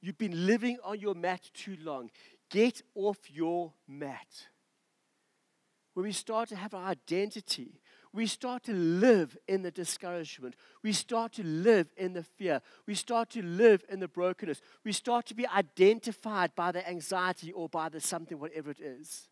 [0.00, 2.10] You've been living on your mat too long.
[2.50, 4.48] Get off your mat.
[5.94, 7.80] When we start to have our identity,
[8.12, 10.54] we start to live in the discouragement.
[10.82, 12.62] We start to live in the fear.
[12.86, 14.60] We start to live in the brokenness.
[14.84, 19.28] We start to be identified by the anxiety or by the something, whatever it is.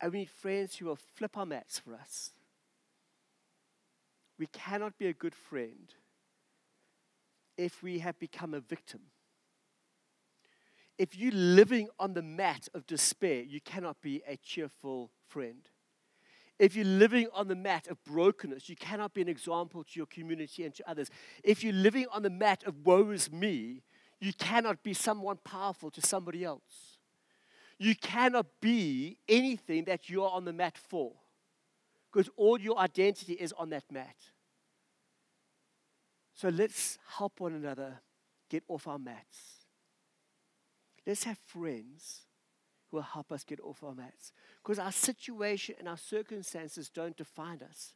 [0.00, 2.30] And we need friends who will flip our mats for us.
[4.38, 5.92] We cannot be a good friend
[7.56, 9.00] if we have become a victim.
[10.98, 15.68] If you're living on the mat of despair, you cannot be a cheerful friend.
[16.58, 20.06] If you're living on the mat of brokenness, you cannot be an example to your
[20.06, 21.10] community and to others.
[21.44, 23.82] If you're living on the mat of woe is me,
[24.20, 26.96] you cannot be someone powerful to somebody else.
[27.78, 31.12] You cannot be anything that you are on the mat for
[32.10, 34.16] because all your identity is on that mat.
[36.34, 38.00] So let's help one another
[38.48, 39.55] get off our mats.
[41.06, 42.22] Let's have friends
[42.90, 44.32] who will help us get off our mats.
[44.62, 47.92] Because our situation and our circumstances don't define us.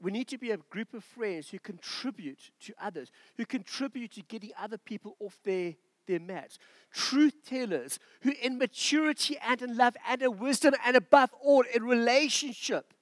[0.00, 4.22] We need to be a group of friends who contribute to others, who contribute to
[4.22, 5.74] getting other people off their,
[6.06, 6.58] their mats.
[6.92, 11.82] Truth tellers who, in maturity and in love and in wisdom and above all, in
[11.82, 12.94] relationship,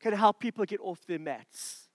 [0.00, 1.88] can help people get off their mats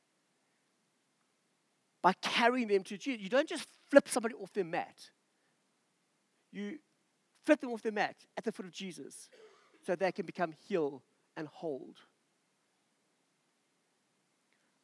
[2.02, 3.22] by carrying them to Jesus.
[3.22, 5.10] You don't just flip somebody off their mat,
[6.56, 6.80] you
[7.46, 9.30] flip them off their mat at the foot of Jesus
[9.86, 11.02] so they can become healed
[11.38, 11.98] and hold.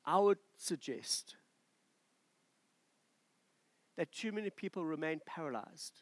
[0.06, 1.36] I would suggest
[3.98, 6.02] that too many people remain paralyzed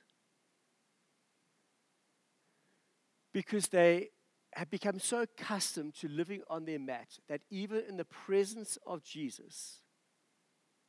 [3.33, 4.09] because they
[4.53, 9.03] have become so accustomed to living on their mat that even in the presence of
[9.03, 9.79] Jesus,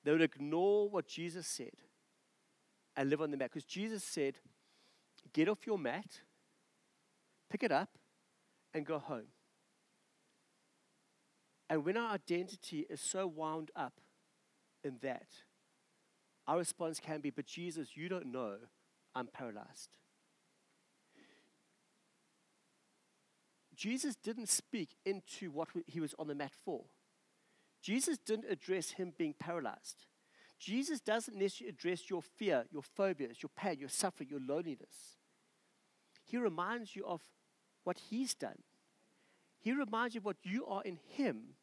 [0.04, 1.74] they would ignore what Jesus said
[2.96, 3.50] and live on the mat.
[3.52, 4.36] Because Jesus said,
[5.32, 6.20] get off your mat,
[7.50, 7.90] pick it up,
[8.74, 9.28] and go home.
[11.68, 14.00] And when our identity is so wound up
[14.82, 15.28] in that,
[16.46, 18.56] our response can be, But Jesus, you don't know
[19.14, 19.90] I'm paralyzed.
[23.74, 26.84] Jesus didn't speak into what he was on the mat for.
[27.80, 30.06] Jesus didn't address him being paralyzed.
[30.58, 35.16] Jesus doesn't necessarily address your fear, your phobias, your pain, your suffering, your loneliness.
[36.30, 37.20] He reminds you of
[37.82, 38.62] what He's done.
[39.58, 41.56] He reminds you what you are in Him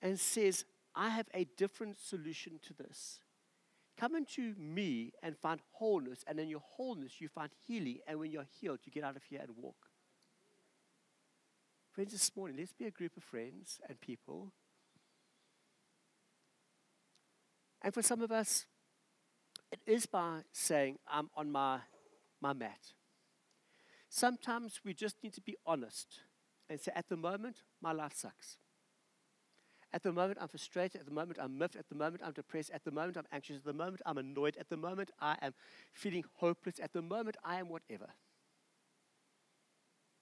[0.00, 3.20] and says, I have a different solution to this.
[3.98, 7.98] Come into me and find wholeness, and in your wholeness, you find healing.
[8.06, 9.76] And when you're healed, you get out of here and walk.
[11.90, 14.52] Friends, this morning, let's be a group of friends and people.
[17.82, 18.64] And for some of us,
[19.70, 21.80] it is by saying, I'm on my,
[22.40, 22.78] my mat.
[24.08, 26.20] Sometimes we just need to be honest
[26.68, 28.58] and say, at the moment, my life sucks.
[29.92, 31.00] At the moment, I'm frustrated.
[31.00, 31.76] At the moment, I'm miffed.
[31.76, 32.70] At the moment, I'm depressed.
[32.70, 33.56] At the moment, I'm anxious.
[33.56, 34.56] At the moment, I'm annoyed.
[34.58, 35.54] At the moment, I am
[35.92, 36.78] feeling hopeless.
[36.78, 38.08] At the moment, I am whatever.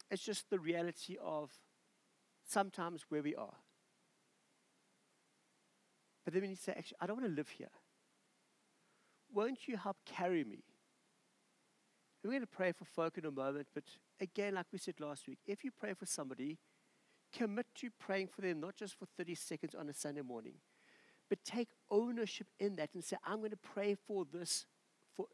[0.08, 1.50] It's just the reality of
[2.44, 3.56] sometimes where we are.
[6.24, 7.70] But then when you say, actually, I don't want to live here,
[9.32, 10.62] won't you help carry me?
[12.26, 13.84] We're going to pray for folk in a moment, but
[14.20, 16.58] again, like we said last week, if you pray for somebody,
[17.32, 20.54] commit to praying for them, not just for 30 seconds on a Sunday morning,
[21.28, 24.66] but take ownership in that and say, I'm going to pray for this
[25.14, 25.26] for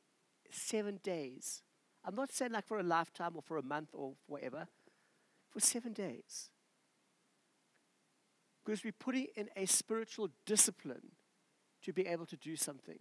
[0.50, 1.62] seven days.
[2.04, 4.68] I'm not saying like for a lifetime or for a month or whatever,
[5.50, 6.50] for seven days.
[8.62, 11.12] Because we're putting in a spiritual discipline
[11.84, 12.98] to be able to do something.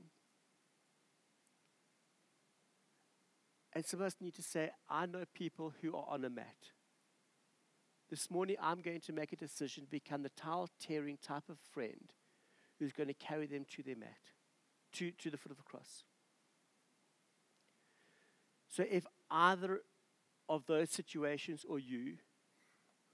[3.74, 6.72] And some of us need to say, I know people who are on a mat.
[8.10, 11.58] This morning, I'm going to make a decision to become the towel tearing type of
[11.72, 12.12] friend
[12.78, 14.10] who's going to carry them to their mat,
[14.94, 16.04] to, to the foot of the cross.
[18.70, 19.82] So if either
[20.50, 22.18] of those situations or you,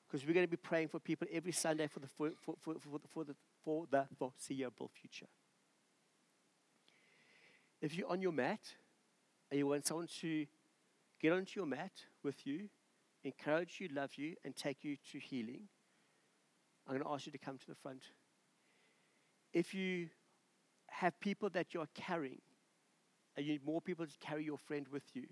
[0.07, 2.75] because we're going to be praying for people every Sunday for the, for, for, for,
[2.79, 5.27] for, the, for the, for the foreseeable future.
[7.81, 8.59] If you're on your mat
[9.49, 10.45] and you want someone to
[11.21, 11.91] get onto your mat
[12.23, 12.69] with you,
[13.23, 15.67] encourage you, love you, and take you to healing,
[16.87, 18.01] I'm going to ask you to come to the front.
[19.53, 20.09] If you
[20.89, 22.41] have people that you're carrying,
[23.35, 25.27] and you need more people to carry your friend with you,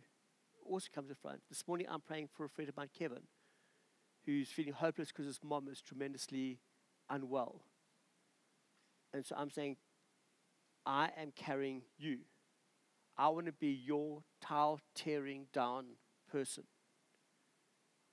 [0.70, 1.42] also come to the front.
[1.50, 3.24] This morning I'm praying for a friend of mine, Kevin,
[4.26, 6.60] who's feeling hopeless because his mom is tremendously
[7.10, 7.62] unwell.
[9.14, 9.78] And so I'm saying,
[10.86, 12.20] I am carrying you.
[13.18, 15.86] I want to be your towel tearing down
[16.30, 16.64] person.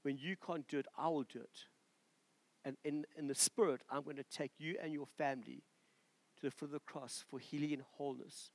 [0.03, 1.66] When you can't do it, I will do it.
[2.64, 5.64] And in, in the spirit, I'm going to take you and your family
[6.36, 8.50] to the foot of the cross for healing and wholeness,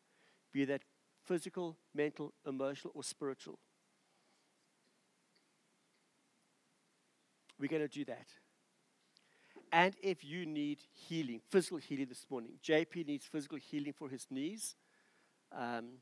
[0.54, 0.82] be that
[1.26, 3.60] physical, mental, emotional, or spiritual.
[7.60, 8.28] We're going to do that.
[9.72, 14.26] And if you need healing, physical healing this morning, JP needs physical healing for his
[14.30, 14.76] knees,
[15.52, 15.98] um,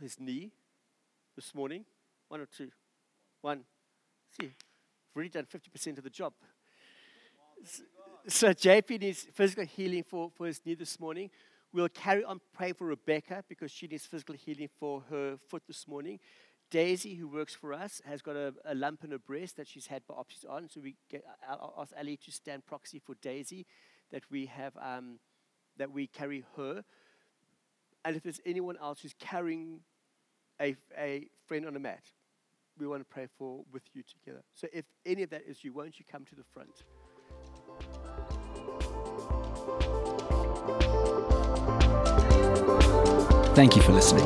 [0.00, 0.52] his knee
[1.34, 1.84] this morning.
[2.28, 2.70] One or two?
[3.40, 3.64] One.
[4.38, 6.32] See, we've already done 50% of the job.
[8.28, 11.30] So JP needs physical healing for, for his knee this morning.
[11.72, 15.86] We'll carry on praying for Rebecca because she needs physical healing for her foot this
[15.86, 16.18] morning.
[16.70, 19.86] Daisy, who works for us, has got a, a lump in her breast that she's
[19.86, 20.68] had biopsies on.
[20.68, 23.66] So we get, I'll ask Ali to stand proxy for Daisy,
[24.10, 25.18] that we have um,
[25.76, 26.82] that we carry her.
[28.06, 29.80] And if there's anyone else who's carrying
[30.62, 32.04] a, a friend on a mat,
[32.78, 34.44] we want to pray for with you together.
[34.54, 36.84] So if any of that is you, won't you come to the front?
[43.56, 44.24] Thank you for listening.